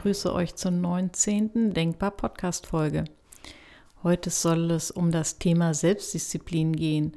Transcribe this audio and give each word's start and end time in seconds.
begrüße 0.00 0.32
euch 0.32 0.54
zur 0.54 0.70
19. 0.70 1.74
Denkbar 1.74 2.12
Podcast 2.12 2.66
Folge. 2.66 3.04
Heute 4.02 4.30
soll 4.30 4.70
es 4.70 4.90
um 4.90 5.10
das 5.10 5.38
Thema 5.38 5.74
Selbstdisziplin 5.74 6.74
gehen. 6.74 7.12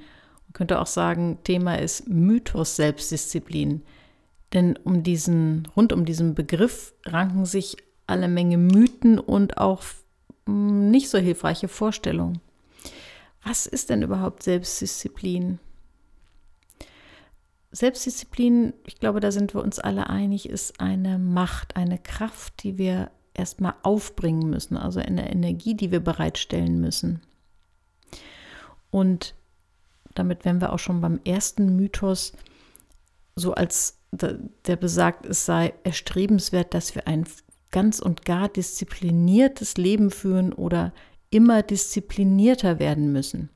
Man 0.47 0.51
könnte 0.51 0.81
auch 0.81 0.87
sagen, 0.87 1.37
Thema 1.45 1.75
ist 1.79 2.09
Mythos 2.09 2.75
Selbstdisziplin. 2.75 3.83
Denn 4.51 4.75
um 4.83 5.01
diesen, 5.01 5.65
rund 5.77 5.93
um 5.93 6.03
diesen 6.03 6.35
Begriff 6.35 6.93
ranken 7.05 7.45
sich 7.45 7.77
alle 8.05 8.27
Menge 8.27 8.57
Mythen 8.57 9.17
und 9.17 9.59
auch 9.59 9.81
hm, 10.45 10.91
nicht 10.91 11.07
so 11.07 11.19
hilfreiche 11.19 11.69
Vorstellungen. 11.69 12.41
Was 13.45 13.65
ist 13.65 13.91
denn 13.91 14.01
überhaupt 14.01 14.43
Selbstdisziplin? 14.43 15.59
Selbstdisziplin, 17.73 18.73
ich 18.85 18.99
glaube, 18.99 19.19
da 19.19 19.31
sind 19.31 19.55
wir 19.55 19.63
uns 19.63 19.79
alle 19.79 20.07
einig, 20.07 20.47
ist 20.47 20.79
eine 20.79 21.17
Macht, 21.17 21.75
eine 21.75 21.97
Kraft, 21.97 22.61
die 22.61 22.77
wir 22.77 23.09
erstmal 23.33 23.73
aufbringen 23.81 24.47
müssen, 24.47 24.77
also 24.77 24.99
eine 24.99 25.31
Energie, 25.31 25.73
die 25.73 25.91
wir 25.91 25.99
bereitstellen 25.99 26.79
müssen. 26.79 27.21
Und 28.91 29.33
damit 30.13 30.45
wären 30.45 30.61
wir 30.61 30.71
auch 30.71 30.77
schon 30.77 31.01
beim 31.01 31.19
ersten 31.25 31.75
Mythos, 31.75 32.33
so 33.35 33.55
als 33.55 33.97
der 34.11 34.75
besagt, 34.75 35.25
es 35.25 35.43
sei 35.43 35.73
erstrebenswert, 35.83 36.75
dass 36.75 36.93
wir 36.93 37.07
ein 37.07 37.25
ganz 37.71 37.97
und 37.97 38.23
gar 38.23 38.49
diszipliniertes 38.49 39.77
Leben 39.77 40.11
führen 40.11 40.53
oder 40.53 40.93
immer 41.31 41.63
disziplinierter 41.63 42.77
werden 42.77 43.11
müssen. 43.11 43.49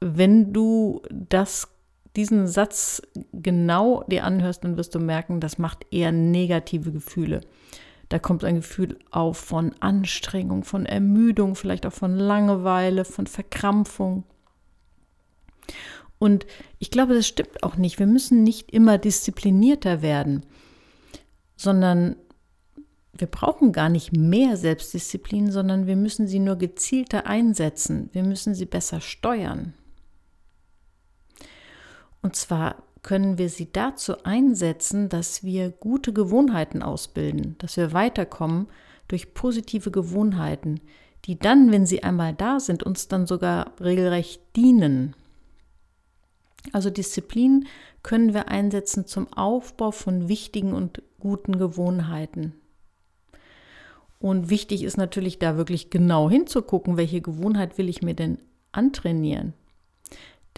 Wenn 0.00 0.52
du 0.52 1.00
das 1.10 1.68
diesen 2.16 2.46
Satz 2.46 3.02
genau 3.32 4.04
dir 4.04 4.24
anhörst, 4.24 4.64
dann 4.64 4.76
wirst 4.76 4.94
du 4.94 4.98
merken, 4.98 5.40
das 5.40 5.58
macht 5.58 5.86
eher 5.90 6.12
negative 6.12 6.92
Gefühle. 6.92 7.40
Da 8.08 8.18
kommt 8.18 8.44
ein 8.44 8.56
Gefühl 8.56 8.98
auf 9.10 9.36
von 9.36 9.74
Anstrengung, 9.80 10.64
von 10.64 10.86
Ermüdung, 10.86 11.54
vielleicht 11.54 11.84
auch 11.84 11.92
von 11.92 12.16
Langeweile, 12.16 13.04
von 13.04 13.26
Verkrampfung. 13.26 14.24
Und 16.18 16.46
ich 16.78 16.90
glaube, 16.90 17.14
das 17.14 17.26
stimmt 17.26 17.62
auch 17.62 17.76
nicht. 17.76 17.98
Wir 17.98 18.06
müssen 18.06 18.42
nicht 18.42 18.72
immer 18.72 18.98
disziplinierter 18.98 20.02
werden, 20.02 20.44
sondern 21.56 22.16
wir 23.12 23.26
brauchen 23.26 23.72
gar 23.72 23.88
nicht 23.88 24.12
mehr 24.12 24.56
Selbstdisziplin, 24.56 25.50
sondern 25.50 25.86
wir 25.86 25.96
müssen 25.96 26.26
sie 26.26 26.38
nur 26.38 26.56
gezielter 26.56 27.26
einsetzen. 27.26 28.08
Wir 28.12 28.22
müssen 28.22 28.54
sie 28.54 28.66
besser 28.66 29.00
steuern. 29.00 29.74
Und 32.28 32.36
zwar 32.36 32.82
können 33.00 33.38
wir 33.38 33.48
sie 33.48 33.72
dazu 33.72 34.22
einsetzen, 34.22 35.08
dass 35.08 35.44
wir 35.44 35.70
gute 35.70 36.12
Gewohnheiten 36.12 36.82
ausbilden, 36.82 37.56
dass 37.56 37.78
wir 37.78 37.94
weiterkommen 37.94 38.66
durch 39.08 39.32
positive 39.32 39.90
Gewohnheiten, 39.90 40.78
die 41.24 41.38
dann, 41.38 41.72
wenn 41.72 41.86
sie 41.86 42.02
einmal 42.02 42.34
da 42.34 42.60
sind, 42.60 42.82
uns 42.82 43.08
dann 43.08 43.26
sogar 43.26 43.72
regelrecht 43.80 44.42
dienen. 44.56 45.16
Also 46.74 46.90
Disziplin 46.90 47.66
können 48.02 48.34
wir 48.34 48.48
einsetzen 48.48 49.06
zum 49.06 49.32
Aufbau 49.32 49.90
von 49.90 50.28
wichtigen 50.28 50.74
und 50.74 51.02
guten 51.20 51.58
Gewohnheiten. 51.58 52.52
Und 54.18 54.50
wichtig 54.50 54.82
ist 54.82 54.98
natürlich 54.98 55.38
da 55.38 55.56
wirklich 55.56 55.88
genau 55.88 56.28
hinzugucken, 56.28 56.98
welche 56.98 57.22
Gewohnheit 57.22 57.78
will 57.78 57.88
ich 57.88 58.02
mir 58.02 58.12
denn 58.12 58.36
antrainieren. 58.70 59.54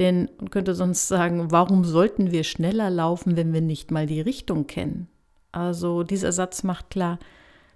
Denn 0.01 0.31
man 0.39 0.49
könnte 0.49 0.75
sonst 0.75 1.09
sagen, 1.09 1.53
warum 1.53 1.85
sollten 1.85 2.33
wir 2.33 2.43
schneller 2.43 2.89
laufen, 2.89 3.37
wenn 3.37 3.53
wir 3.53 3.61
nicht 3.61 3.91
mal 3.91 4.07
die 4.07 4.23
Richtung 4.23 4.67
kennen? 4.67 5.09
Also 5.53 6.05
dieser 6.05 6.33
Satz 6.33 6.63
macht 6.63 6.89
klar, 6.89 7.19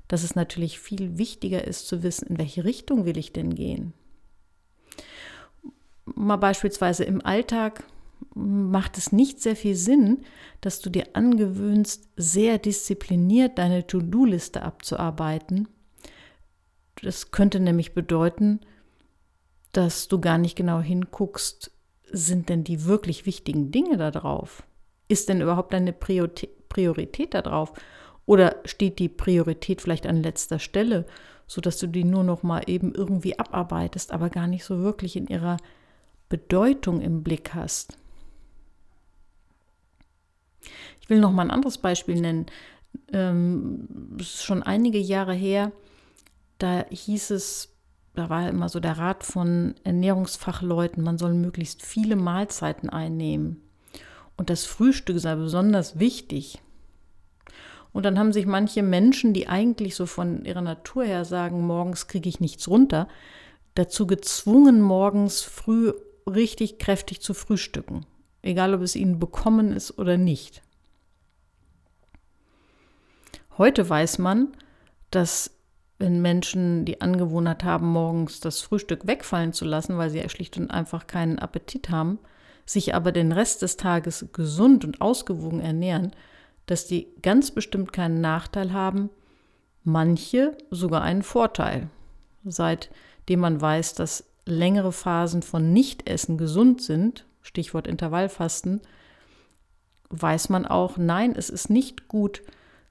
dass 0.09 0.23
es 0.23 0.35
natürlich 0.35 0.79
viel 0.79 1.19
wichtiger 1.19 1.67
ist 1.67 1.87
zu 1.87 2.03
wissen, 2.03 2.29
in 2.29 2.39
welche 2.39 2.65
Richtung 2.65 3.05
will 3.05 3.19
ich 3.19 3.35
denn 3.35 3.55
gehen. 3.55 3.93
Mal 6.07 6.37
beispielsweise 6.37 7.05
im 7.05 7.25
Alltag 7.25 7.85
macht 8.35 8.97
es 8.97 9.13
nicht 9.13 9.41
sehr 9.41 9.55
viel 9.55 9.75
Sinn, 9.75 10.25
dass 10.63 10.81
du 10.81 10.89
dir 10.89 11.09
angewöhnst, 11.13 12.09
sehr 12.17 12.57
diszipliniert 12.57 13.59
deine 13.59 13.87
To-Do-Liste 13.87 14.63
abzuarbeiten. 14.63 15.69
Das 17.03 17.33
könnte 17.33 17.61
nämlich 17.61 17.93
bedeuten, 17.93 18.61
dass 19.73 20.09
du 20.09 20.21
gar 20.21 20.39
nicht 20.39 20.57
genau 20.57 20.81
hinguckst, 20.81 21.74
sind 22.15 22.49
denn 22.49 22.65
die 22.65 22.85
wirklich 22.85 23.27
wichtigen 23.27 23.71
Dinge 23.71 23.97
da 23.97 24.11
drauf? 24.11 24.63
Ist 25.09 25.29
denn 25.29 25.41
überhaupt 25.41 25.75
eine 25.75 25.93
Priorität 25.93 27.35
da 27.35 27.43
drauf? 27.43 27.73
Oder 28.27 28.57
steht 28.65 28.99
die 28.99 29.09
Priorität 29.09 29.83
vielleicht 29.83 30.07
an 30.07 30.23
letzter 30.23 30.59
Stelle, 30.59 31.07
sodass 31.47 31.79
du 31.79 31.87
die 31.87 32.05
nur 32.05 32.25
noch 32.25 32.43
mal 32.43 32.63
eben 32.67 32.95
irgendwie 32.95 33.39
abarbeitest, 33.39 34.13
aber 34.13 34.31
gar 34.31 34.47
nicht 34.47 34.65
so 34.65 34.79
wirklich 34.81 35.17
in 35.17 35.27
ihrer 35.27 35.59
Bedeutung 36.29 37.01
im 37.01 37.23
Blick 37.23 37.53
hast? 37.55 37.99
Ich 41.01 41.11
will 41.11 41.21
noch 41.21 41.33
mal 41.33 41.43
ein 41.43 41.51
anderes 41.51 41.77
Beispiel 41.77 42.21
nennen. 42.21 42.47
Ähm, 43.13 44.17
ist 44.19 44.45
schon 44.45 44.63
einige 44.63 44.99
Jahre 44.99 45.35
her, 45.35 45.73
da 46.59 46.87
hieß 46.89 47.31
es 47.33 47.74
da 48.15 48.31
war 48.31 48.49
immer 48.49 48.69
so 48.69 48.81
der 48.81 48.99
Rat 48.99 49.25
von 49.25 49.75
Ernährungsfachleuten, 49.85 51.03
man 51.03 51.19
soll 51.19 51.35
möglichst 51.35 51.83
viele 51.83 52.17
Mahlzeiten 52.17 52.89
einnehmen. 52.89 53.61
Und 54.37 54.51
das 54.51 54.65
Frühstück 54.65 55.19
sei 55.19 55.35
besonders 55.35 55.99
wichtig. 55.99 56.61
Und 57.93 58.05
dann 58.05 58.19
haben 58.19 58.33
sich 58.33 58.47
manche 58.47 58.83
Menschen, 58.83 59.33
die 59.33 59.49
eigentlich 59.49 59.95
so 59.95 60.07
von 60.07 60.45
ihrer 60.45 60.61
Natur 60.61 61.05
her 61.05 61.25
sagen, 61.25 61.67
morgens 61.67 62.09
kriege 62.09 62.29
ich 62.29 62.41
nichts 62.41 62.69
runter, 62.69 63.09
dazu 63.75 64.07
gezwungen, 64.07 64.81
morgens 64.81 65.43
früh 65.43 65.93
richtig 66.29 66.79
kräftig 66.79 67.21
zu 67.21 67.35
frühstücken. 67.35 68.07
Egal, 68.43 68.75
ob 68.75 68.83
es 68.83 68.97
ihnen 68.97 69.19
bekommen 69.19 69.73
ist 69.73 69.99
oder 69.99 70.17
nicht. 70.17 70.63
Heute 73.57 73.89
weiß 73.89 74.19
man, 74.19 74.49
dass 75.11 75.53
wenn 75.99 76.21
Menschen 76.21 76.85
die 76.85 77.01
Angewohnheit 77.01 77.65
haben, 77.65 77.87
morgens 77.89 78.41
das 78.41 78.61
Frühstück 78.61 79.07
wegfallen 79.07 79.53
zu 79.53 79.65
lassen, 79.65 79.97
weil 79.97 80.11
sie 80.11 80.29
schlicht 80.29 80.57
und 80.59 80.71
einfach 80.71 81.07
keinen 81.07 81.39
Appetit 81.39 81.91
haben, 81.91 82.19
sich 82.67 82.95
aber 82.95 83.13
den 83.13 83.33
Rest 83.33 83.63
des 83.63 83.77
Tages 83.77 84.27
gesund 84.33 84.85
und 84.85 85.01
ausgewogen 85.01 85.61
ernähren, 85.61 86.13
dass 86.67 86.87
die 86.87 87.09
ganz 87.23 87.51
bestimmt 87.51 87.93
keinen 87.93 88.21
Nachteil 88.21 88.73
haben, 88.73 89.11
manche 89.85 90.57
sogar 90.71 91.03
einen 91.03 91.23
Vorteil. 91.23 91.89
Seitdem 92.45 93.41
man 93.41 93.61
weiß, 93.61 93.95
dass 93.95 94.25
längere 94.47 94.93
Phasen 94.93 95.43
von 95.43 95.73
Nichtessen 95.73 96.39
gesund 96.39 96.83
sind, 96.83 97.27
Stichwort 97.43 97.87
Intervallfasten, 97.87 98.81
weiß 100.11 100.49
man 100.49 100.67
auch, 100.67 100.97
nein, 100.97 101.35
es 101.37 101.51
ist 101.51 101.71
nicht 101.71 102.09
gut, 102.09 102.43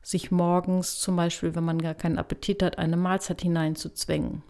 sich 0.03 0.31
morgens 0.31 0.99
zum 0.99 1.15
Beispiel, 1.15 1.55
wenn 1.55 1.63
man 1.63 1.81
gar 1.81 1.95
keinen 1.95 2.19
Appetit 2.19 2.61
hat, 2.61 2.77
eine 2.77 2.97
Mahlzeit 2.97 3.41
hineinzuzwängen. 3.41 4.43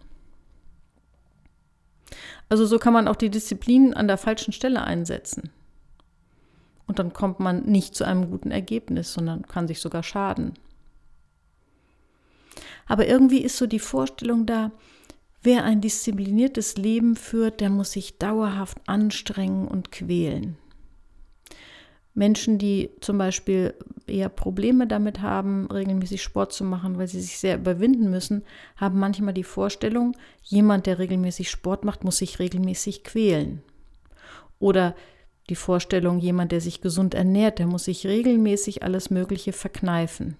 Also 2.48 2.66
so 2.66 2.78
kann 2.78 2.92
man 2.92 3.08
auch 3.08 3.16
die 3.16 3.30
Disziplin 3.30 3.94
an 3.94 4.08
der 4.08 4.18
falschen 4.18 4.52
Stelle 4.52 4.82
einsetzen. 4.82 5.50
Und 6.86 6.98
dann 6.98 7.12
kommt 7.12 7.40
man 7.40 7.64
nicht 7.64 7.94
zu 7.94 8.04
einem 8.04 8.30
guten 8.30 8.50
Ergebnis, 8.50 9.14
sondern 9.14 9.46
kann 9.46 9.66
sich 9.66 9.80
sogar 9.80 10.02
schaden. 10.02 10.54
Aber 12.86 13.06
irgendwie 13.06 13.40
ist 13.40 13.56
so 13.56 13.66
die 13.66 13.78
Vorstellung 13.78 14.44
da, 14.44 14.70
wer 15.42 15.64
ein 15.64 15.80
diszipliniertes 15.80 16.76
Leben 16.76 17.16
führt, 17.16 17.60
der 17.60 17.70
muss 17.70 17.92
sich 17.92 18.18
dauerhaft 18.18 18.78
anstrengen 18.86 19.66
und 19.66 19.92
quälen. 19.92 20.58
Menschen, 22.14 22.58
die 22.58 22.90
zum 23.00 23.18
Beispiel 23.18 23.74
eher 24.06 24.28
Probleme 24.28 24.86
damit 24.86 25.20
haben, 25.20 25.66
regelmäßig 25.70 26.22
Sport 26.22 26.52
zu 26.52 26.62
machen, 26.64 26.96
weil 26.96 27.08
sie 27.08 27.20
sich 27.20 27.38
sehr 27.38 27.56
überwinden 27.56 28.10
müssen, 28.10 28.44
haben 28.76 28.98
manchmal 29.00 29.34
die 29.34 29.44
Vorstellung, 29.44 30.16
jemand, 30.42 30.86
der 30.86 31.00
regelmäßig 31.00 31.50
Sport 31.50 31.84
macht, 31.84 32.04
muss 32.04 32.18
sich 32.18 32.38
regelmäßig 32.38 33.02
quälen. 33.02 33.62
Oder 34.60 34.94
die 35.50 35.56
Vorstellung, 35.56 36.20
jemand, 36.20 36.52
der 36.52 36.60
sich 36.60 36.80
gesund 36.80 37.14
ernährt, 37.14 37.58
der 37.58 37.66
muss 37.66 37.84
sich 37.84 38.06
regelmäßig 38.06 38.82
alles 38.82 39.10
Mögliche 39.10 39.52
verkneifen. 39.52 40.36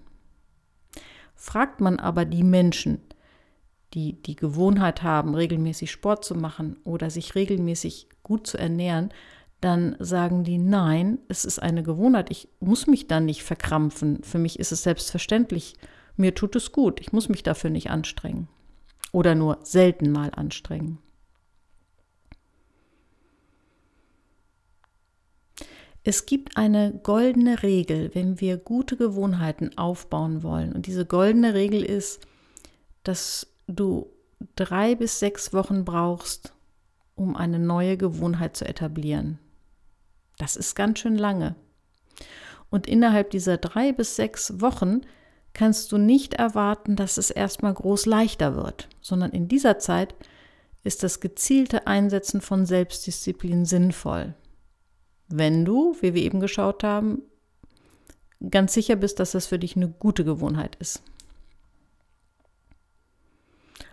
Fragt 1.35 1.81
man 1.81 1.99
aber 1.99 2.25
die 2.25 2.43
Menschen, 2.43 3.01
die 3.93 4.13
die 4.13 4.35
Gewohnheit 4.35 5.03
haben, 5.03 5.35
regelmäßig 5.35 5.91
Sport 5.91 6.23
zu 6.25 6.35
machen 6.35 6.77
oder 6.85 7.09
sich 7.09 7.35
regelmäßig 7.35 8.07
gut 8.23 8.47
zu 8.47 8.57
ernähren, 8.57 9.09
dann 9.65 9.95
sagen 9.97 10.43
die, 10.43 10.59
nein, 10.59 11.17
es 11.27 11.43
ist 11.43 11.57
eine 11.57 11.81
Gewohnheit, 11.81 12.29
ich 12.29 12.47
muss 12.59 12.85
mich 12.85 13.07
dann 13.07 13.25
nicht 13.25 13.41
verkrampfen. 13.41 14.21
Für 14.21 14.37
mich 14.37 14.59
ist 14.59 14.71
es 14.71 14.83
selbstverständlich, 14.83 15.73
mir 16.15 16.35
tut 16.35 16.55
es 16.55 16.71
gut, 16.71 17.01
ich 17.01 17.11
muss 17.11 17.29
mich 17.29 17.41
dafür 17.41 17.71
nicht 17.71 17.89
anstrengen 17.89 18.47
oder 19.11 19.33
nur 19.33 19.57
selten 19.63 20.11
mal 20.11 20.29
anstrengen. 20.35 20.99
Es 26.03 26.27
gibt 26.27 26.57
eine 26.57 26.99
goldene 27.01 27.63
Regel, 27.63 28.13
wenn 28.13 28.39
wir 28.39 28.57
gute 28.57 28.95
Gewohnheiten 28.95 29.75
aufbauen 29.79 30.43
wollen. 30.43 30.73
Und 30.73 30.85
diese 30.85 31.07
goldene 31.07 31.55
Regel 31.55 31.83
ist, 31.83 32.21
dass 33.01 33.47
du 33.65 34.11
drei 34.55 34.93
bis 34.93 35.17
sechs 35.17 35.51
Wochen 35.53 35.83
brauchst, 35.83 36.53
um 37.15 37.35
eine 37.35 37.57
neue 37.57 37.97
Gewohnheit 37.97 38.55
zu 38.55 38.67
etablieren. 38.67 39.39
Das 40.37 40.55
ist 40.55 40.75
ganz 40.75 40.99
schön 40.99 41.17
lange. 41.17 41.55
Und 42.69 42.87
innerhalb 42.87 43.29
dieser 43.29 43.57
drei 43.57 43.93
bis 43.93 44.15
sechs 44.15 44.59
Wochen 44.59 45.01
kannst 45.53 45.91
du 45.91 45.97
nicht 45.97 46.33
erwarten, 46.33 46.95
dass 46.95 47.17
es 47.17 47.31
erstmal 47.31 47.73
groß 47.73 48.05
leichter 48.05 48.55
wird, 48.55 48.89
sondern 49.01 49.31
in 49.31 49.47
dieser 49.47 49.79
Zeit 49.79 50.15
ist 50.83 51.03
das 51.03 51.19
gezielte 51.19 51.87
Einsetzen 51.87 52.41
von 52.41 52.65
Selbstdisziplin 52.65 53.65
sinnvoll 53.65 54.35
wenn 55.27 55.65
du, 55.65 55.95
wie 56.01 56.13
wir 56.13 56.21
eben 56.21 56.39
geschaut 56.39 56.83
haben, 56.83 57.23
ganz 58.49 58.73
sicher 58.73 58.95
bist, 58.95 59.19
dass 59.19 59.31
das 59.31 59.47
für 59.47 59.59
dich 59.59 59.75
eine 59.75 59.89
gute 59.89 60.23
Gewohnheit 60.23 60.75
ist. 60.75 61.01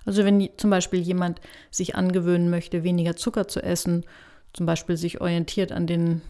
Also 0.05 0.25
wenn 0.25 0.49
zum 0.57 0.71
Beispiel 0.71 1.01
jemand 1.01 1.41
sich 1.71 1.95
angewöhnen 1.95 2.51
möchte, 2.51 2.83
weniger 2.83 3.15
Zucker 3.17 3.47
zu 3.47 3.63
essen, 3.63 4.05
zum 4.53 4.67
Beispiel 4.67 4.97
sich 4.97 5.21
orientiert 5.21 5.73
an 5.73 5.87
den 5.87 6.23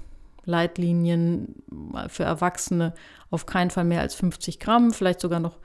Leitlinien 0.45 1.63
für 2.09 2.25
Erwachsene 2.25 2.95
auf 3.31 3.47
keinen 3.47 3.71
Fall 3.71 3.85
mehr 3.85 4.01
als 4.01 4.15
50 4.15 4.59
Gramm, 4.59 4.93
vielleicht 4.93 5.21
sogar 5.21 5.41
noch 5.41 5.59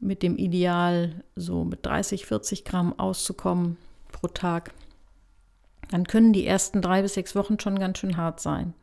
mit 0.00 0.22
dem 0.22 0.36
Ideal, 0.36 1.22
so 1.36 1.64
mit 1.64 1.84
30, 1.84 2.26
40 2.26 2.64
Gramm 2.64 2.98
auszukommen 2.98 3.76
pro 4.12 4.28
Tag 4.28 4.72
dann 5.90 6.06
können 6.06 6.32
die 6.32 6.46
ersten 6.46 6.82
drei 6.82 7.02
bis 7.02 7.14
sechs 7.14 7.34
Wochen 7.34 7.58
schon 7.60 7.78
ganz 7.78 7.98
schön 7.98 8.16
hart 8.16 8.40
sein. 8.40 8.74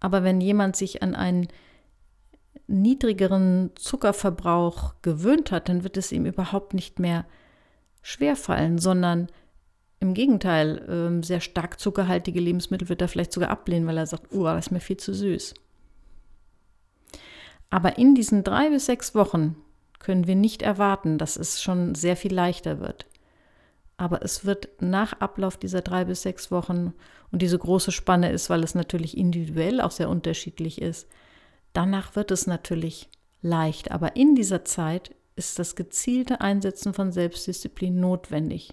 Aber 0.00 0.22
wenn 0.22 0.40
jemand 0.40 0.76
sich 0.76 1.02
an 1.02 1.14
einen 1.14 1.48
niedrigeren 2.66 3.70
Zuckerverbrauch 3.74 4.94
gewöhnt 5.02 5.50
hat, 5.50 5.68
dann 5.68 5.82
wird 5.84 5.96
es 5.96 6.12
ihm 6.12 6.26
überhaupt 6.26 6.74
nicht 6.74 6.98
mehr 6.98 7.24
schwerfallen, 8.02 8.78
sondern 8.78 9.28
im 10.00 10.14
Gegenteil, 10.14 10.84
ähm, 10.88 11.22
sehr 11.22 11.40
stark 11.40 11.80
zuckerhaltige 11.80 12.40
Lebensmittel 12.40 12.88
wird 12.88 13.02
er 13.02 13.08
vielleicht 13.08 13.32
sogar 13.32 13.50
ablehnen, 13.50 13.86
weil 13.86 13.98
er 13.98 14.06
sagt, 14.06 14.32
oh, 14.32 14.44
das 14.44 14.66
ist 14.66 14.70
mir 14.70 14.80
viel 14.80 14.96
zu 14.96 15.12
süß. 15.12 15.54
Aber 17.70 17.98
in 17.98 18.14
diesen 18.14 18.44
drei 18.44 18.70
bis 18.70 18.86
sechs 18.86 19.14
Wochen 19.14 19.56
können 19.98 20.26
wir 20.26 20.36
nicht 20.36 20.62
erwarten, 20.62 21.18
dass 21.18 21.36
es 21.36 21.60
schon 21.60 21.94
sehr 21.94 22.16
viel 22.16 22.32
leichter 22.32 22.80
wird. 22.80 23.06
Aber 23.96 24.22
es 24.22 24.44
wird 24.44 24.68
nach 24.80 25.14
Ablauf 25.14 25.56
dieser 25.56 25.82
drei 25.82 26.04
bis 26.04 26.22
sechs 26.22 26.52
Wochen 26.52 26.94
und 27.32 27.42
diese 27.42 27.58
große 27.58 27.90
Spanne 27.90 28.30
ist, 28.30 28.48
weil 28.48 28.62
es 28.62 28.76
natürlich 28.76 29.16
individuell 29.16 29.80
auch 29.80 29.90
sehr 29.90 30.08
unterschiedlich 30.08 30.80
ist, 30.80 31.08
danach 31.72 32.14
wird 32.14 32.30
es 32.30 32.46
natürlich 32.46 33.10
leicht. 33.42 33.90
Aber 33.90 34.14
in 34.14 34.36
dieser 34.36 34.64
Zeit 34.64 35.14
ist 35.34 35.58
das 35.58 35.74
gezielte 35.74 36.40
Einsetzen 36.40 36.94
von 36.94 37.10
Selbstdisziplin 37.10 37.98
notwendig. 37.98 38.72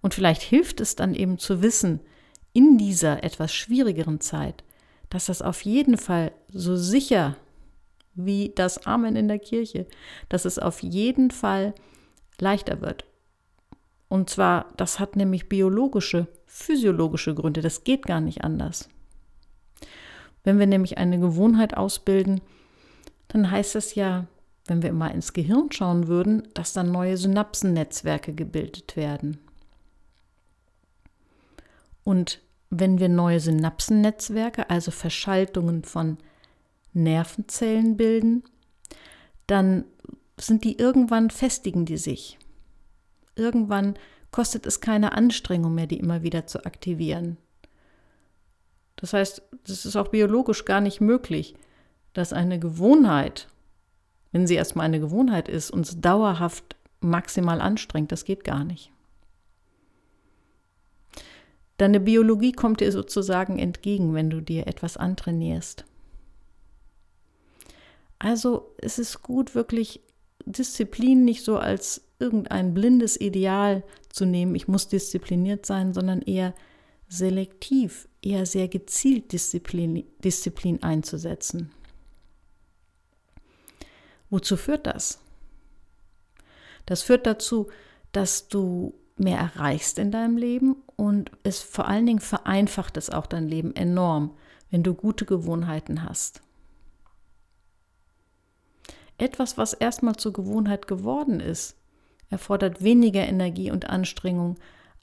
Und 0.00 0.14
vielleicht 0.14 0.42
hilft 0.42 0.80
es 0.80 0.96
dann 0.96 1.14
eben 1.14 1.38
zu 1.38 1.62
wissen, 1.62 2.00
in 2.52 2.78
dieser 2.78 3.22
etwas 3.22 3.52
schwierigeren 3.52 4.20
Zeit, 4.20 4.64
dass 5.10 5.26
das 5.26 5.42
auf 5.42 5.60
jeden 5.62 5.98
Fall 5.98 6.32
so 6.48 6.76
sicher 6.76 7.36
wie 8.14 8.52
das 8.54 8.86
Amen 8.86 9.14
in 9.14 9.28
der 9.28 9.38
Kirche, 9.38 9.86
dass 10.28 10.44
es 10.44 10.58
auf 10.58 10.82
jeden 10.82 11.30
Fall 11.30 11.74
leichter 12.40 12.80
wird. 12.80 13.04
Und 14.08 14.30
zwar, 14.30 14.72
das 14.76 14.98
hat 14.98 15.16
nämlich 15.16 15.48
biologische, 15.48 16.28
physiologische 16.46 17.34
Gründe. 17.34 17.60
Das 17.60 17.84
geht 17.84 18.06
gar 18.06 18.20
nicht 18.20 18.42
anders. 18.42 18.88
Wenn 20.44 20.58
wir 20.58 20.66
nämlich 20.66 20.96
eine 20.96 21.18
Gewohnheit 21.18 21.76
ausbilden, 21.76 22.40
dann 23.28 23.50
heißt 23.50 23.74
das 23.74 23.94
ja, 23.96 24.26
wenn 24.66 24.82
wir 24.82 24.90
immer 24.90 25.12
ins 25.12 25.32
Gehirn 25.32 25.70
schauen 25.72 26.08
würden, 26.08 26.48
dass 26.54 26.72
dann 26.72 26.90
neue 26.90 27.16
Synapsennetzwerke 27.16 28.32
gebildet 28.32 28.96
werden. 28.96 29.38
Und 32.06 32.40
wenn 32.70 33.00
wir 33.00 33.08
neue 33.08 33.40
Synapsennetzwerke, 33.40 34.70
also 34.70 34.92
Verschaltungen 34.92 35.82
von 35.82 36.18
Nervenzellen 36.92 37.96
bilden, 37.96 38.44
dann 39.48 39.84
sind 40.38 40.62
die 40.62 40.78
irgendwann 40.78 41.30
festigen 41.30 41.84
die 41.84 41.96
sich. 41.96 42.38
Irgendwann 43.34 43.94
kostet 44.30 44.66
es 44.66 44.80
keine 44.80 45.14
Anstrengung 45.14 45.74
mehr, 45.74 45.88
die 45.88 45.98
immer 45.98 46.22
wieder 46.22 46.46
zu 46.46 46.64
aktivieren. 46.64 47.38
Das 48.94 49.12
heißt, 49.12 49.42
es 49.64 49.84
ist 49.84 49.96
auch 49.96 50.08
biologisch 50.08 50.64
gar 50.64 50.80
nicht 50.80 51.00
möglich, 51.00 51.56
dass 52.12 52.32
eine 52.32 52.60
Gewohnheit, 52.60 53.48
wenn 54.30 54.46
sie 54.46 54.54
erstmal 54.54 54.86
eine 54.86 55.00
Gewohnheit 55.00 55.48
ist, 55.48 55.72
uns 55.72 56.00
dauerhaft 56.00 56.76
maximal 57.00 57.60
anstrengt. 57.60 58.12
Das 58.12 58.24
geht 58.24 58.44
gar 58.44 58.62
nicht. 58.62 58.92
Deine 61.76 62.00
Biologie 62.00 62.52
kommt 62.52 62.80
dir 62.80 62.90
sozusagen 62.90 63.58
entgegen, 63.58 64.14
wenn 64.14 64.30
du 64.30 64.40
dir 64.40 64.66
etwas 64.66 64.96
antrainierst. 64.96 65.84
Also 68.18 68.74
es 68.78 68.98
ist 68.98 69.22
gut, 69.22 69.54
wirklich 69.54 70.00
Disziplin 70.46 71.24
nicht 71.24 71.44
so 71.44 71.58
als 71.58 72.02
irgendein 72.18 72.72
blindes 72.72 73.20
Ideal 73.20 73.82
zu 74.08 74.24
nehmen, 74.24 74.54
ich 74.54 74.68
muss 74.68 74.88
diszipliniert 74.88 75.66
sein, 75.66 75.92
sondern 75.92 76.22
eher 76.22 76.54
selektiv, 77.08 78.08
eher 78.22 78.46
sehr 78.46 78.68
gezielt 78.68 79.32
Disziplin, 79.32 80.04
Disziplin 80.24 80.82
einzusetzen. 80.82 81.70
Wozu 84.30 84.56
führt 84.56 84.86
das? 84.86 85.20
Das 86.86 87.02
führt 87.02 87.26
dazu, 87.26 87.68
dass 88.12 88.48
du 88.48 88.94
mehr 89.16 89.38
erreichst 89.38 89.98
in 89.98 90.10
deinem 90.10 90.36
Leben 90.36 90.76
und 90.96 91.30
es 91.42 91.62
vor 91.62 91.88
allen 91.88 92.06
Dingen 92.06 92.20
vereinfacht 92.20 92.96
es 92.96 93.10
auch 93.10 93.26
dein 93.26 93.48
Leben 93.48 93.74
enorm, 93.74 94.36
wenn 94.70 94.82
du 94.82 94.94
gute 94.94 95.24
Gewohnheiten 95.24 96.02
hast. 96.02 96.42
Etwas, 99.18 99.56
was 99.56 99.72
erstmal 99.72 100.16
zur 100.16 100.32
Gewohnheit 100.32 100.86
geworden 100.86 101.40
ist, 101.40 101.76
erfordert 102.28 102.82
weniger 102.82 103.26
Energie 103.26 103.70
und 103.70 103.88
Anstrengung 103.88 104.56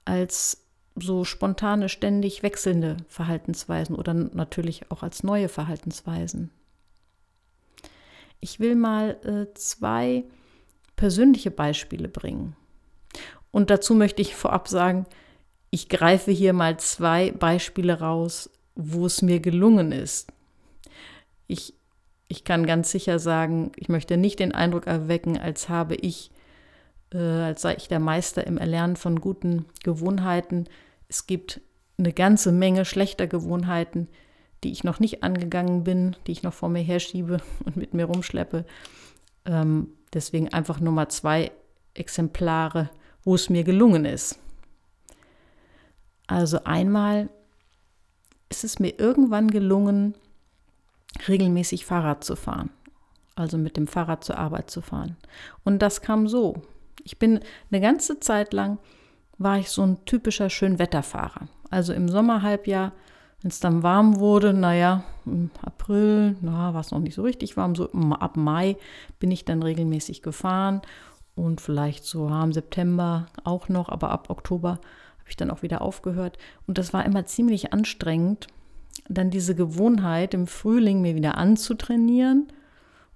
als 0.06 0.66
so 0.96 1.24
spontane, 1.24 1.90
ständig 1.90 2.44
wechselnde 2.44 2.98
Verhaltensweisen 3.08 3.96
oder 3.96 4.14
natürlich 4.14 4.92
auch 4.92 5.02
als 5.02 5.24
neue 5.24 5.50
Verhaltensweisen. 5.50 6.52
Ich 8.40 8.60
will 8.60 8.76
mal 8.76 9.18
äh, 9.24 9.54
zwei 9.56 10.26
persönliche 10.96 11.50
Beispiele 11.50 12.10
bringen. 12.10 12.56
Und 13.54 13.70
dazu 13.70 13.96
möchte 13.96 14.22
ich 14.22 14.36
vorab 14.36 14.68
sagen, 14.68 15.06
ich 15.70 15.88
greife 15.88 16.32
hier 16.32 16.52
mal 16.52 16.78
zwei 16.78 17.32
Beispiele 17.32 18.02
raus, 18.02 18.50
wo 18.76 19.06
es 19.06 19.22
mir 19.22 19.40
gelungen 19.40 19.94
ist. 19.94 20.28
Ich, 21.48 21.74
ich 22.28 22.44
kann 22.44 22.66
ganz 22.66 22.92
sicher 22.92 23.20
sagen, 23.20 23.72
ich 23.78 23.88
möchte 23.88 24.18
nicht 24.18 24.40
den 24.40 24.52
Eindruck 24.52 24.88
erwecken, 24.88 25.38
als 25.38 25.70
habe 25.70 25.96
ich 25.96 26.34
äh, 27.14 27.18
als 27.18 27.62
sei 27.62 27.76
ich 27.76 27.88
der 27.88 28.00
Meister 28.00 28.46
im 28.46 28.58
Erlernen 28.58 28.96
von 28.96 29.22
guten 29.22 29.66
Gewohnheiten. 29.84 30.66
Es 31.08 31.28
gibt 31.28 31.62
eine 31.98 32.12
ganze 32.12 32.52
Menge 32.52 32.86
schlechter 32.86 33.28
Gewohnheiten, 33.28 34.08
die 34.64 34.72
ich 34.72 34.84
noch 34.84 35.00
nicht 35.00 35.24
angegangen 35.24 35.84
bin, 35.84 36.16
die 36.26 36.32
ich 36.32 36.44
noch 36.44 36.54
vor 36.54 36.70
mir 36.70 36.82
herschiebe 36.82 37.38
und 37.66 37.78
mit 37.78 37.94
mir 37.94 38.06
rumschleppe. 38.06 38.66
Ähm, 39.46 39.90
deswegen 40.14 40.52
einfach 40.52 40.80
nur 40.80 40.94
mal 40.94 41.10
zwei 41.10 41.52
Exemplare, 41.94 42.90
wo 43.24 43.36
es 43.36 43.50
mir 43.50 43.64
gelungen 43.64 44.06
ist. 44.06 44.40
Also 46.28 46.64
einmal 46.64 47.30
ist 48.50 48.64
es 48.64 48.80
mir 48.80 49.00
irgendwann 49.00 49.52
gelungen, 49.52 50.16
regelmäßig 51.28 51.86
Fahrrad 51.86 52.24
zu 52.24 52.36
fahren. 52.36 52.70
Also 53.36 53.58
mit 53.58 53.78
dem 53.78 53.88
Fahrrad 53.88 54.24
zur 54.24 54.38
Arbeit 54.38 54.70
zu 54.70 54.82
fahren. 54.82 55.18
Und 55.64 55.82
das 55.82 56.02
kam 56.02 56.28
so. 56.28 56.62
Ich 57.04 57.18
bin 57.18 57.40
eine 57.72 57.82
ganze 57.82 58.20
Zeit 58.20 58.54
lang, 58.54 58.78
war 59.38 59.58
ich 59.58 59.70
so 59.70 59.82
ein 59.82 60.06
typischer 60.06 60.50
Schönwetterfahrer. 60.50 61.48
Also 61.70 61.94
im 61.94 62.08
Sommerhalbjahr, 62.08 62.94
wenn 63.42 63.50
es 63.50 63.60
dann 63.60 63.84
warm 63.84 64.20
wurde, 64.20 64.54
naja, 64.54 65.04
im 65.26 65.50
April, 65.62 66.38
na, 66.42 66.74
war 66.74 66.82
es 66.82 66.92
noch 66.92 67.00
nicht 67.00 67.16
so 67.16 67.24
richtig 67.24 67.58
warm, 67.58 67.76
so 67.76 67.92
ab 67.92 68.38
Mai 68.38 68.78
bin 69.20 69.32
ich 69.32 69.46
dann 69.46 69.64
regelmäßig 69.64 70.22
gefahren 70.22 70.82
und 71.36 71.62
vielleicht 71.62 72.06
so 72.06 72.28
im 72.28 72.54
September 72.54 73.28
auch 73.44 73.70
noch, 73.70 73.90
aber 73.90 74.12
ab 74.12 74.30
Oktober 74.30 74.72
habe 75.20 75.30
ich 75.30 75.38
dann 75.38 75.52
auch 75.52 75.62
wieder 75.62 75.82
aufgehört. 75.82 76.38
Und 76.68 76.78
das 76.78 76.94
war 76.94 77.06
immer 77.06 77.26
ziemlich 77.26 77.74
anstrengend, 77.74 78.48
dann 79.08 79.32
diese 79.32 79.56
Gewohnheit 79.56 80.34
im 80.34 80.48
Frühling 80.48 81.02
mir 81.02 81.16
wieder 81.16 81.38
anzutrainieren 81.38 82.48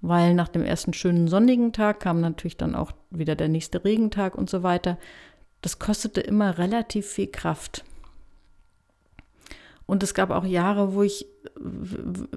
weil 0.02 0.34
nach 0.34 0.48
dem 0.48 0.64
ersten 0.64 0.94
schönen 0.94 1.28
sonnigen 1.28 1.74
Tag 1.74 2.00
kam 2.00 2.22
natürlich 2.22 2.58
dann 2.58 2.76
auch 2.76 2.92
wieder 3.10 3.36
der 3.36 3.48
nächste 3.48 3.84
Regentag 3.84 4.36
und 4.36 4.50
so 4.50 4.64
weiter. 4.64 4.98
Das 5.62 5.80
kostete 5.80 6.22
immer 6.22 6.58
relativ 6.58 7.08
viel 7.08 7.28
Kraft. 7.28 7.84
Und 9.88 10.04
es 10.04 10.14
gab 10.14 10.32
auch 10.32 10.44
Jahre, 10.44 10.94
wo 10.94 11.02
ich 11.02 11.26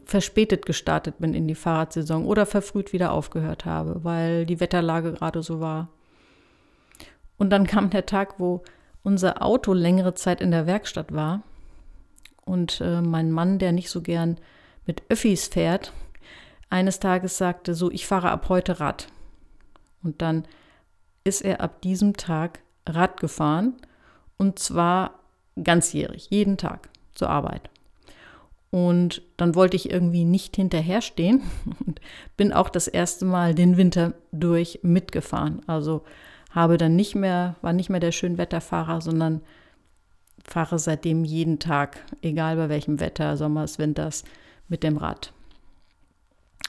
verspätet 0.07 0.65
gestartet 0.65 1.19
bin 1.19 1.35
in 1.35 1.49
die 1.49 1.57
Fahrradsaison 1.57 2.25
oder 2.25 2.47
verfrüht 2.47 2.93
wieder 2.93 3.13
aufgehört 3.13 3.65
habe, 3.65 4.05
weil 4.05 4.47
die 4.47 4.61
Wetterlage 4.61 5.13
gerade 5.13 5.43
so 5.43 5.61
war. 5.61 5.89
Und 7.37 7.51
dann 7.51 7.67
kam 7.67 7.91
der 7.91 8.07
Tag, 8.07 8.39
wo 8.39 8.63
unser 9.03 9.43
Auto 9.43 9.75
längere 9.75 10.15
Zeit 10.15 10.41
in 10.41 10.53
der 10.53 10.67
Werkstatt 10.67 11.13
war 11.13 11.43
und 12.45 12.81
äh, 12.81 13.01
mein 13.03 13.33
Mann, 13.33 13.59
der 13.59 13.73
nicht 13.73 13.91
so 13.91 14.01
gern 14.01 14.39
mit 14.87 15.03
Öffis 15.09 15.49
fährt, 15.49 15.93
eines 16.69 17.01
Tages 17.01 17.37
sagte, 17.37 17.75
so, 17.75 17.91
ich 17.91 18.07
fahre 18.07 18.31
ab 18.31 18.49
heute 18.49 18.79
Rad. 18.79 19.09
Und 20.05 20.23
dann 20.23 20.45
ist 21.25 21.41
er 21.41 21.61
ab 21.61 21.83
diesem 21.83 22.17
Tag 22.17 22.61
Rad 22.89 23.19
gefahren 23.19 23.75
und 24.37 24.61
zwar 24.61 25.19
ganzjährig, 25.63 26.29
jeden 26.31 26.57
Tag 26.57 26.89
zur 27.21 27.29
Arbeit. 27.29 27.69
Und 28.71 29.21
dann 29.37 29.55
wollte 29.55 29.77
ich 29.77 29.91
irgendwie 29.91 30.25
nicht 30.25 30.57
hinterherstehen 30.57 31.43
und 31.87 32.01
bin 32.37 32.53
auch 32.53 32.71
das 32.71 32.89
erste 32.89 33.27
Mal 33.27 33.55
den 33.55 33.77
Winter 33.77 34.15
durch 34.33 34.81
mitgefahren. 34.83 35.61
Also 35.67 36.03
habe 36.51 36.79
dann 36.79 36.97
nicht 36.97 37.15
mehr, 37.15 37.57
war 37.61 37.75
nicht 37.75 37.91
mehr 37.91 38.01
der 38.01 38.13
Schönwetterfahrer, 38.13 39.03
sondern 39.03 39.43
fahre 40.43 40.79
seitdem 40.79 41.25
jeden 41.25 41.59
Tag, 41.59 41.99
egal 42.23 42.57
bei 42.57 42.71
welchem 42.71 43.01
Wetter, 43.01 43.37
Sommers, 43.37 43.79
Winters, 43.79 44.25
mit 44.69 44.83
dem 44.83 44.97
Rad. 44.97 45.35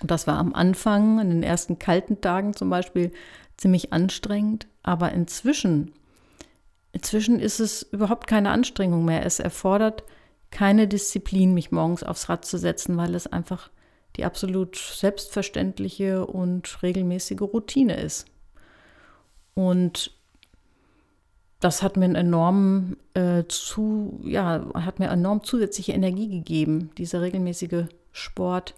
Das 0.04 0.28
war 0.28 0.38
am 0.38 0.54
Anfang, 0.54 1.20
in 1.20 1.30
den 1.30 1.44
ersten 1.44 1.80
kalten 1.80 2.20
Tagen 2.20 2.54
zum 2.54 2.70
Beispiel, 2.70 3.14
ziemlich 3.56 3.94
anstrengend, 3.94 4.68
aber 4.84 5.14
inzwischen, 5.14 5.94
inzwischen 6.92 7.40
ist 7.40 7.60
es 7.60 7.84
überhaupt 7.84 8.28
keine 8.28 8.50
Anstrengung 8.50 9.06
mehr. 9.06 9.26
Es 9.26 9.40
erfordert 9.40 10.04
keine 10.52 10.88
Disziplin, 10.88 11.54
mich 11.54 11.72
morgens 11.72 12.04
aufs 12.04 12.30
Rad 12.30 12.46
zu 12.46 12.58
setzen, 12.58 12.98
weil 12.98 13.16
es 13.16 13.28
einfach 13.28 13.70
die 14.18 14.26
absolut 14.26 14.76
selbstverständliche 14.76 16.26
und 16.26 16.84
regelmäßige 16.84 17.42
Routine 17.42 17.96
ist. 17.96 18.26
Und 19.54 20.12
das 21.60 21.84
hat 21.84 21.96
mir 21.96 22.06
einen 22.06 22.16
enormen 22.16 22.98
äh, 23.14 23.44
zu, 23.48 24.20
ja, 24.24 24.66
hat 24.74 25.00
mir 25.00 25.10
enorm 25.10 25.44
zusätzliche 25.44 25.94
Energie 25.94 26.28
gegeben, 26.28 26.90
dieser 26.98 27.22
regelmäßige 27.22 27.86
Sport. 28.12 28.76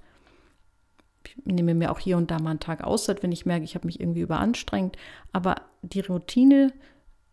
Ich 1.24 1.38
nehme 1.46 1.74
mir 1.74 1.92
auch 1.92 2.00
hier 2.00 2.18
und 2.18 2.30
da 2.30 2.40
mal 2.40 2.52
einen 2.52 2.60
Tag 2.60 2.84
Auszeit, 2.84 3.24
wenn 3.24 3.32
ich 3.32 3.46
merke, 3.46 3.64
ich 3.64 3.76
habe 3.76 3.88
mich 3.88 4.00
irgendwie 4.00 4.22
überanstrengt. 4.22 4.98
Aber 5.32 5.56
die 5.82 6.02
Routine, 6.02 6.74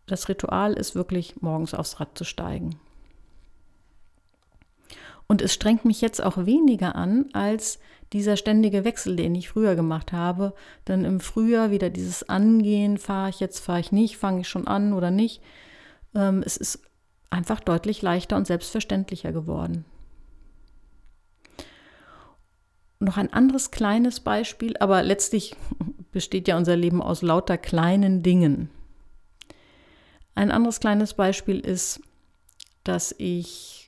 das 0.07 0.29
Ritual 0.29 0.73
ist 0.73 0.95
wirklich, 0.95 1.41
morgens 1.41 1.73
aufs 1.73 1.99
Rad 1.99 2.17
zu 2.17 2.23
steigen. 2.23 2.79
Und 5.31 5.41
es 5.41 5.53
strengt 5.53 5.85
mich 5.85 6.01
jetzt 6.01 6.21
auch 6.21 6.45
weniger 6.45 6.93
an 6.97 7.29
als 7.31 7.79
dieser 8.11 8.35
ständige 8.35 8.83
Wechsel, 8.83 9.15
den 9.15 9.33
ich 9.33 9.47
früher 9.47 9.75
gemacht 9.75 10.11
habe. 10.11 10.53
Dann 10.83 11.05
im 11.05 11.21
Frühjahr 11.21 11.71
wieder 11.71 11.89
dieses 11.89 12.27
Angehen, 12.27 12.97
fahre 12.97 13.29
ich 13.29 13.39
jetzt, 13.39 13.59
fahre 13.59 13.79
ich 13.79 13.93
nicht, 13.93 14.17
fange 14.17 14.41
ich 14.41 14.49
schon 14.49 14.67
an 14.67 14.91
oder 14.91 15.09
nicht. 15.09 15.41
Ähm, 16.13 16.43
es 16.45 16.57
ist 16.57 16.81
einfach 17.29 17.61
deutlich 17.61 18.01
leichter 18.01 18.35
und 18.35 18.45
selbstverständlicher 18.45 19.31
geworden. 19.31 19.85
Noch 22.99 23.15
ein 23.15 23.31
anderes 23.31 23.71
kleines 23.71 24.19
Beispiel, 24.19 24.75
aber 24.81 25.01
letztlich 25.01 25.55
besteht 26.11 26.49
ja 26.49 26.57
unser 26.57 26.75
Leben 26.75 27.01
aus 27.01 27.21
lauter 27.21 27.57
kleinen 27.57 28.21
Dingen. 28.21 28.69
Ein 30.35 30.51
anderes 30.51 30.81
kleines 30.81 31.13
Beispiel 31.13 31.61
ist, 31.61 32.01
dass 32.83 33.15
ich 33.17 33.80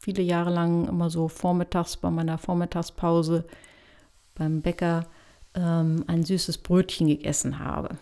viele 0.00 0.22
Jahre 0.22 0.50
lang 0.50 0.88
immer 0.88 1.10
so 1.10 1.28
vormittags 1.28 1.98
bei 1.98 2.10
meiner 2.10 2.38
Vormittagspause 2.38 3.44
beim 4.34 4.62
Bäcker 4.62 5.06
ähm, 5.54 6.04
ein 6.06 6.24
süßes 6.24 6.58
Brötchen 6.58 7.06
gegessen 7.06 7.58
habe. 7.58 7.98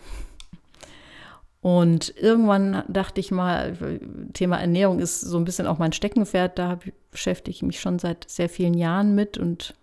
Und 1.61 2.15
irgendwann 2.15 2.83
dachte 2.87 3.19
ich 3.19 3.31
mal, 3.31 3.99
Thema 4.31 4.57
Ernährung 4.57 4.99
ist 4.99 5.19
so 5.19 5.37
ein 5.37 5.43
bisschen 5.43 5.67
auch 5.67 5.77
mein 5.77 5.91
Steckenpferd. 5.91 6.57
Da 6.57 6.79
beschäftige 7.11 7.53
ich 7.53 7.63
mich 7.63 7.81
schon 7.81 7.99
seit 7.99 8.29
sehr 8.29 8.47
vielen 8.47 8.75
Jahren 8.75 9.13
mit 9.13 9.37
und 9.37 9.75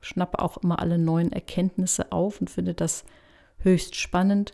schnappe 0.00 0.38
auch 0.38 0.58
immer 0.58 0.78
alle 0.78 0.98
neuen 0.98 1.32
Erkenntnisse 1.32 2.12
auf 2.12 2.40
und 2.40 2.48
finde 2.48 2.74
das 2.74 3.04
höchst 3.58 3.96
spannend. 3.96 4.52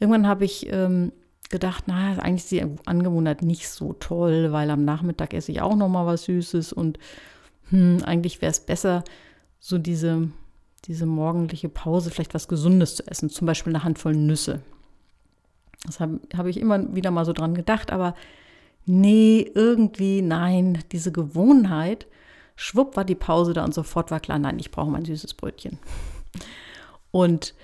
Irgendwann 0.00 0.26
habe 0.26 0.44
ich 0.44 0.66
ähm, 0.72 1.12
gedacht, 1.48 1.84
na, 1.86 2.18
eigentlich 2.18 2.44
ist 2.44 2.50
die 2.50 2.64
Angewohnheit 2.84 3.42
nicht 3.42 3.68
so 3.68 3.94
toll, 3.94 4.52
weil 4.52 4.70
am 4.70 4.84
Nachmittag 4.84 5.32
esse 5.34 5.52
ich 5.52 5.60
auch 5.60 5.76
noch 5.76 5.88
mal 5.88 6.06
was 6.06 6.24
Süßes 6.24 6.72
und 6.72 6.98
hm, 7.70 8.02
eigentlich 8.04 8.40
wäre 8.42 8.50
es 8.50 8.60
besser, 8.60 9.04
so 9.60 9.78
diese, 9.78 10.28
diese 10.84 11.06
morgendliche 11.06 11.68
Pause 11.68 12.10
vielleicht 12.10 12.34
was 12.34 12.48
Gesundes 12.48 12.96
zu 12.96 13.06
essen, 13.06 13.30
zum 13.30 13.46
Beispiel 13.46 13.74
eine 13.74 13.84
Handvoll 13.84 14.14
Nüsse. 14.14 14.62
Das 15.84 16.00
habe 16.00 16.20
hab 16.36 16.46
ich 16.46 16.58
immer 16.58 16.94
wieder 16.94 17.10
mal 17.10 17.24
so 17.24 17.32
dran 17.32 17.54
gedacht, 17.54 17.90
aber 17.90 18.14
nee, 18.84 19.50
irgendwie, 19.54 20.22
nein, 20.22 20.82
diese 20.92 21.12
Gewohnheit, 21.12 22.06
schwupp 22.56 22.96
war 22.96 23.04
die 23.04 23.14
Pause 23.14 23.52
da 23.52 23.64
und 23.64 23.74
sofort 23.74 24.10
war 24.10 24.20
klar, 24.20 24.38
nein, 24.38 24.58
ich 24.58 24.70
brauche 24.70 24.90
mein 24.90 25.04
süßes 25.04 25.34
Brötchen. 25.34 25.78
Und 27.10 27.54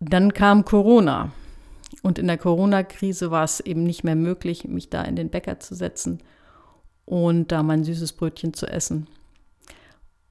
dann 0.00 0.32
kam 0.32 0.64
Corona. 0.64 1.32
Und 2.02 2.18
in 2.18 2.26
der 2.26 2.38
Corona-Krise 2.38 3.30
war 3.30 3.44
es 3.44 3.60
eben 3.60 3.84
nicht 3.84 4.04
mehr 4.04 4.16
möglich, 4.16 4.64
mich 4.64 4.90
da 4.90 5.02
in 5.02 5.16
den 5.16 5.30
Bäcker 5.30 5.60
zu 5.60 5.74
setzen 5.74 6.22
und 7.04 7.52
da 7.52 7.62
mein 7.62 7.84
süßes 7.84 8.12
Brötchen 8.12 8.52
zu 8.52 8.66
essen. 8.66 9.06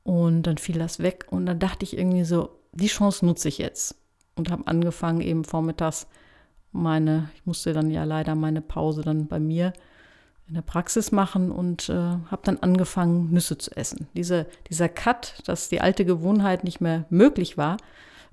Und 0.03 0.43
dann 0.43 0.57
fiel 0.57 0.77
das 0.77 0.99
weg 0.99 1.25
und 1.29 1.45
dann 1.45 1.59
dachte 1.59 1.83
ich 1.83 1.97
irgendwie 1.97 2.23
so, 2.23 2.49
die 2.71 2.87
Chance 2.87 3.25
nutze 3.25 3.47
ich 3.47 3.57
jetzt 3.57 3.95
und 4.35 4.51
habe 4.51 4.67
angefangen 4.67 5.21
eben 5.21 5.43
vormittags 5.43 6.07
meine, 6.71 7.29
ich 7.35 7.45
musste 7.45 7.73
dann 7.73 7.89
ja 7.89 8.03
leider 8.03 8.35
meine 8.35 8.61
Pause 8.61 9.01
dann 9.01 9.27
bei 9.27 9.39
mir 9.39 9.73
in 10.47 10.53
der 10.53 10.61
Praxis 10.61 11.11
machen 11.11 11.51
und 11.51 11.89
äh, 11.89 11.93
habe 11.93 12.41
dann 12.43 12.59
angefangen, 12.59 13.31
Nüsse 13.31 13.57
zu 13.57 13.75
essen. 13.75 14.07
Diese, 14.15 14.45
dieser 14.69 14.87
Cut, 14.87 15.41
dass 15.45 15.67
die 15.69 15.81
alte 15.81 16.05
Gewohnheit 16.05 16.63
nicht 16.63 16.79
mehr 16.79 17.05
möglich 17.09 17.57
war, 17.57 17.77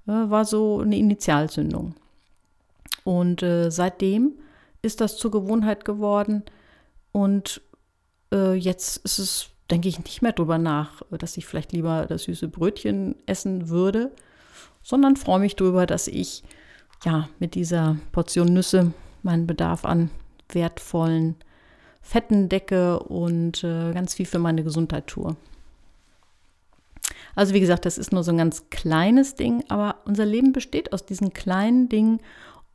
äh, 0.06 0.12
war 0.12 0.44
so 0.44 0.80
eine 0.80 0.96
Initialzündung. 0.96 1.94
Und 3.04 3.42
äh, 3.42 3.70
seitdem 3.70 4.32
ist 4.82 5.00
das 5.00 5.16
zur 5.16 5.30
Gewohnheit 5.30 5.84
geworden. 5.84 6.42
Und 7.12 7.60
äh, 8.32 8.54
jetzt 8.54 8.98
ist 8.98 9.18
es, 9.18 9.48
denke 9.70 9.88
ich, 9.88 9.98
nicht 9.98 10.22
mehr 10.22 10.32
drüber 10.32 10.58
nach, 10.58 11.02
dass 11.10 11.36
ich 11.36 11.46
vielleicht 11.46 11.72
lieber 11.72 12.06
das 12.06 12.24
süße 12.24 12.48
Brötchen 12.48 13.14
essen 13.26 13.68
würde, 13.68 14.10
sondern 14.82 15.16
freue 15.16 15.40
mich 15.40 15.56
darüber, 15.56 15.86
dass 15.86 16.08
ich 16.08 16.42
ja 17.04 17.28
mit 17.38 17.54
dieser 17.54 17.96
Portion 18.12 18.52
Nüsse 18.52 18.92
meinen 19.22 19.46
Bedarf 19.46 19.84
an 19.84 20.10
wertvollen 20.48 21.36
Fetten 22.02 22.48
decke 22.48 22.98
und 22.98 23.64
äh, 23.64 23.92
ganz 23.92 24.14
viel 24.14 24.26
für 24.26 24.38
meine 24.38 24.62
Gesundheit 24.62 25.06
tue. 25.06 25.36
Also 27.34 27.54
wie 27.54 27.60
gesagt, 27.60 27.86
das 27.86 27.98
ist 27.98 28.12
nur 28.12 28.22
so 28.22 28.30
ein 28.30 28.38
ganz 28.38 28.68
kleines 28.70 29.34
Ding, 29.34 29.64
aber 29.68 29.96
unser 30.04 30.24
Leben 30.24 30.52
besteht 30.52 30.92
aus 30.92 31.04
diesen 31.04 31.32
kleinen 31.32 31.88
Dingen 31.88 32.20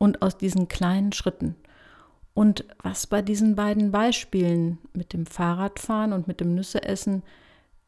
und 0.00 0.22
aus 0.22 0.38
diesen 0.38 0.66
kleinen 0.66 1.12
Schritten. 1.12 1.56
Und 2.32 2.64
was 2.82 3.06
bei 3.06 3.20
diesen 3.20 3.54
beiden 3.54 3.92
Beispielen 3.92 4.78
mit 4.94 5.12
dem 5.12 5.26
Fahrradfahren 5.26 6.14
und 6.14 6.26
mit 6.26 6.40
dem 6.40 6.54
Nüsseessen 6.54 7.22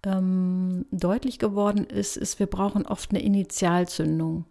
ähm, 0.05 0.85
deutlich 0.91 1.39
geworden 1.39 1.87
ist, 1.87 2.19
ist, 2.19 2.39
wir 2.39 2.47
brauchen 2.47 2.87
oft 2.87 3.11
eine 3.11 3.23
Initialzündung, 3.23 4.45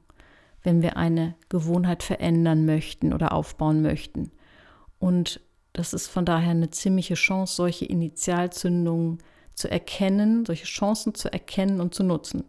wenn 0.63 0.81
wir 0.81 0.97
eine 0.97 1.35
Gewohnheit 1.49 2.01
verändern 2.01 2.65
möchten 2.65 3.13
oder 3.13 3.31
aufbauen 3.31 3.83
möchten. 3.83 4.31
Und 4.97 5.39
das 5.73 5.93
ist 5.93 6.07
von 6.07 6.25
daher 6.25 6.51
eine 6.51 6.71
ziemliche 6.71 7.13
Chance, 7.13 7.55
solche 7.55 7.85
Initialzündungen 7.85 9.19
zu 9.53 9.69
erkennen, 9.69 10.47
solche 10.47 10.65
Chancen 10.65 11.13
zu 11.13 11.31
erkennen 11.31 11.79
und 11.79 11.93
zu 11.93 12.03
nutzen. 12.03 12.45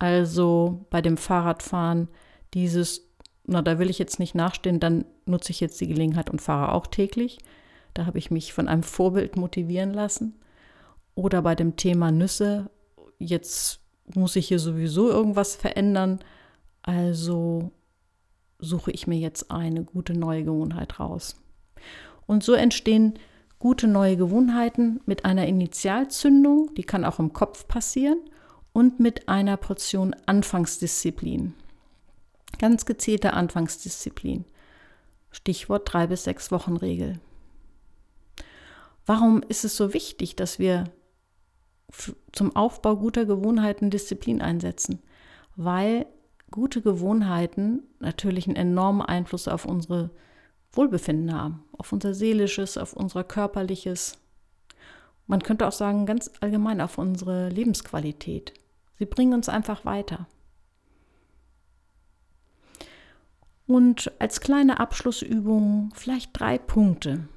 Also 0.00 0.84
bei 0.90 1.00
dem 1.00 1.16
Fahrradfahren 1.16 2.08
dieses 2.54 3.07
na, 3.48 3.62
da 3.62 3.78
will 3.78 3.88
ich 3.88 3.98
jetzt 3.98 4.18
nicht 4.18 4.34
nachstehen, 4.34 4.78
dann 4.78 5.06
nutze 5.24 5.52
ich 5.52 5.60
jetzt 5.60 5.80
die 5.80 5.88
Gelegenheit 5.88 6.28
und 6.28 6.42
fahre 6.42 6.72
auch 6.72 6.86
täglich. 6.86 7.38
Da 7.94 8.04
habe 8.04 8.18
ich 8.18 8.30
mich 8.30 8.52
von 8.52 8.68
einem 8.68 8.82
Vorbild 8.82 9.36
motivieren 9.36 9.94
lassen. 9.94 10.34
Oder 11.14 11.40
bei 11.40 11.54
dem 11.54 11.74
Thema 11.74 12.12
Nüsse, 12.12 12.70
jetzt 13.18 13.80
muss 14.14 14.36
ich 14.36 14.48
hier 14.48 14.58
sowieso 14.58 15.08
irgendwas 15.08 15.56
verändern. 15.56 16.20
Also 16.82 17.72
suche 18.58 18.90
ich 18.90 19.06
mir 19.06 19.18
jetzt 19.18 19.50
eine 19.50 19.82
gute 19.82 20.12
neue 20.12 20.44
Gewohnheit 20.44 21.00
raus. 21.00 21.40
Und 22.26 22.44
so 22.44 22.52
entstehen 22.52 23.14
gute 23.58 23.88
neue 23.88 24.18
Gewohnheiten 24.18 25.00
mit 25.06 25.24
einer 25.24 25.46
Initialzündung, 25.46 26.74
die 26.76 26.84
kann 26.84 27.06
auch 27.06 27.18
im 27.18 27.32
Kopf 27.32 27.66
passieren, 27.66 28.18
und 28.74 29.00
mit 29.00 29.28
einer 29.28 29.56
Portion 29.56 30.14
Anfangsdisziplin. 30.26 31.54
Ganz 32.58 32.86
gezielte 32.86 33.34
Anfangsdisziplin. 33.34 34.44
Stichwort 35.30 35.92
drei 35.92 36.06
bis 36.06 36.24
sechs 36.24 36.50
Wochen 36.50 36.76
Regel. 36.76 37.20
Warum 39.06 39.42
ist 39.42 39.64
es 39.64 39.76
so 39.76 39.94
wichtig, 39.94 40.36
dass 40.36 40.58
wir 40.58 40.84
zum 42.32 42.54
Aufbau 42.54 42.96
guter 42.96 43.24
Gewohnheiten 43.24 43.90
Disziplin 43.90 44.42
einsetzen, 44.42 45.02
weil 45.56 46.06
gute 46.50 46.82
Gewohnheiten 46.82 47.82
natürlich 48.00 48.46
einen 48.46 48.56
enormen 48.56 49.02
Einfluss 49.02 49.48
auf 49.48 49.64
unsere 49.64 50.10
Wohlbefinden 50.72 51.34
haben, 51.34 51.64
auf 51.72 51.92
unser 51.92 52.14
seelisches, 52.14 52.76
auf 52.76 52.92
unser 52.92 53.24
körperliches. 53.24 54.18
Man 55.26 55.42
könnte 55.42 55.66
auch 55.66 55.72
sagen, 55.72 56.06
ganz 56.06 56.30
allgemein 56.40 56.80
auf 56.80 56.98
unsere 56.98 57.48
Lebensqualität. 57.48 58.52
Sie 58.98 59.06
bringen 59.06 59.34
uns 59.34 59.48
einfach 59.48 59.84
weiter. 59.84 60.26
Und 63.68 64.10
als 64.18 64.40
kleine 64.40 64.80
Abschlussübung 64.80 65.90
vielleicht 65.94 66.30
drei 66.32 66.56
Punkte. 66.56 67.28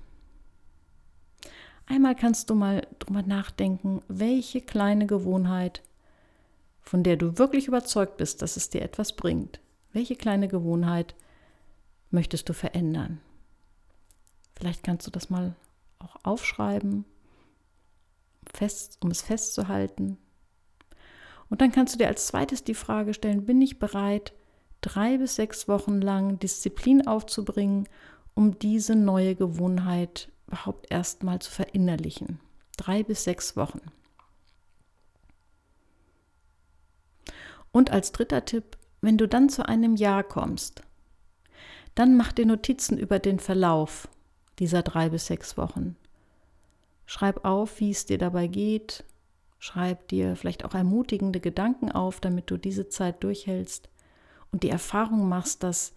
Einmal 1.87 2.15
kannst 2.15 2.49
du 2.49 2.55
mal 2.55 2.87
drüber 2.99 3.21
nachdenken, 3.21 4.01
welche 4.07 4.61
kleine 4.61 5.07
Gewohnheit, 5.07 5.81
von 6.79 7.03
der 7.03 7.17
du 7.17 7.37
wirklich 7.37 7.67
überzeugt 7.67 8.15
bist, 8.15 8.41
dass 8.41 8.55
es 8.55 8.69
dir 8.69 8.81
etwas 8.81 9.17
bringt, 9.17 9.59
welche 9.91 10.15
kleine 10.15 10.47
Gewohnheit 10.47 11.15
möchtest 12.11 12.47
du 12.47 12.53
verändern? 12.53 13.19
Vielleicht 14.55 14.83
kannst 14.83 15.05
du 15.05 15.11
das 15.11 15.29
mal 15.29 15.53
auch 15.99 16.15
aufschreiben, 16.23 17.03
fest, 18.53 18.99
um 19.01 19.11
es 19.11 19.21
festzuhalten. 19.21 20.17
Und 21.49 21.59
dann 21.59 21.73
kannst 21.73 21.93
du 21.93 21.97
dir 21.97 22.07
als 22.07 22.27
zweites 22.27 22.63
die 22.63 22.73
Frage 22.73 23.13
stellen, 23.13 23.45
bin 23.45 23.61
ich 23.61 23.79
bereit, 23.79 24.31
drei 24.81 25.17
bis 25.17 25.35
sechs 25.35 25.67
Wochen 25.67 26.01
lang 26.01 26.39
Disziplin 26.39 27.07
aufzubringen, 27.07 27.87
um 28.33 28.57
diese 28.59 28.95
neue 28.95 29.35
Gewohnheit 29.35 30.29
überhaupt 30.47 30.91
erstmal 30.91 31.39
zu 31.39 31.51
verinnerlichen. 31.51 32.39
Drei 32.77 33.03
bis 33.03 33.23
sechs 33.23 33.55
Wochen. 33.55 33.81
Und 37.71 37.91
als 37.91 38.11
dritter 38.11 38.43
Tipp, 38.43 38.77
wenn 39.01 39.17
du 39.17 39.27
dann 39.27 39.49
zu 39.49 39.65
einem 39.67 39.95
Jahr 39.95 40.23
kommst, 40.23 40.81
dann 41.95 42.17
mach 42.17 42.31
dir 42.31 42.45
Notizen 42.45 42.97
über 42.97 43.19
den 43.19 43.39
Verlauf 43.39 44.09
dieser 44.59 44.81
drei 44.81 45.09
bis 45.09 45.27
sechs 45.27 45.57
Wochen. 45.57 45.95
Schreib 47.05 47.45
auf, 47.45 47.79
wie 47.79 47.91
es 47.91 48.05
dir 48.05 48.17
dabei 48.17 48.47
geht. 48.47 49.03
Schreib 49.59 50.07
dir 50.07 50.35
vielleicht 50.35 50.65
auch 50.65 50.73
ermutigende 50.73 51.39
Gedanken 51.39 51.91
auf, 51.91 52.19
damit 52.19 52.49
du 52.49 52.57
diese 52.57 52.89
Zeit 52.89 53.23
durchhältst 53.23 53.89
und 54.51 54.63
die 54.63 54.69
Erfahrung 54.69 55.27
machst, 55.29 55.63
dass 55.63 55.93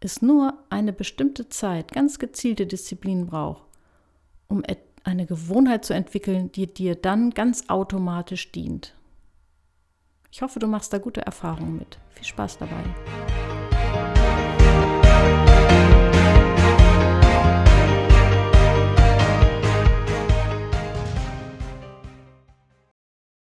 es 0.00 0.22
nur 0.22 0.54
eine 0.70 0.92
bestimmte 0.92 1.48
Zeit 1.48 1.92
ganz 1.92 2.18
gezielte 2.18 2.66
Disziplin 2.66 3.26
braucht, 3.26 3.64
um 4.48 4.62
eine 5.04 5.26
Gewohnheit 5.26 5.84
zu 5.84 5.94
entwickeln, 5.94 6.52
die 6.52 6.66
dir 6.66 6.94
dann 6.94 7.30
ganz 7.30 7.68
automatisch 7.68 8.52
dient. 8.52 8.94
Ich 10.30 10.42
hoffe, 10.42 10.58
du 10.58 10.66
machst 10.66 10.92
da 10.92 10.98
gute 10.98 11.22
Erfahrungen 11.22 11.76
mit. 11.76 11.98
Viel 12.10 12.24
Spaß 12.26 12.58
dabei. 12.58 12.84